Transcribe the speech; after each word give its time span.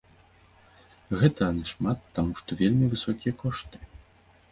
Гэта 1.23 1.49
няшмат, 1.57 1.99
таму 2.15 2.33
што 2.39 2.57
вельмі 2.61 2.87
высокія 2.95 3.33
кошты. 3.43 3.77